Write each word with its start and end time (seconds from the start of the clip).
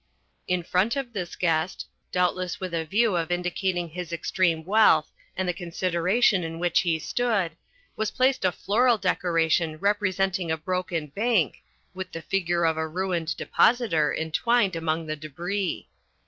In 0.47 0.63
front 0.63 0.95
of 0.95 1.13
this 1.13 1.35
guest, 1.35 1.85
doubtless 2.11 2.59
with 2.59 2.73
a 2.73 2.85
view 2.85 3.15
of 3.15 3.29
indicating 3.29 3.87
his 3.89 4.11
extreme 4.11 4.65
wealth 4.65 5.11
and 5.37 5.47
the 5.47 5.53
consideration 5.53 6.43
in 6.43 6.57
which 6.57 6.79
he 6.79 6.97
stood, 6.97 7.51
was 7.95 8.09
placed 8.09 8.43
a 8.43 8.51
floral 8.51 8.97
decoration 8.97 9.77
representing 9.77 10.49
a 10.51 10.57
broken 10.57 11.05
bank, 11.05 11.61
with 11.93 12.11
the 12.13 12.23
figure 12.23 12.65
of 12.65 12.77
a 12.77 12.87
ruined 12.87 13.37
depositor 13.37 14.11
entwined 14.11 14.75
among 14.75 15.05
the 15.05 15.15
debris. 15.15 15.87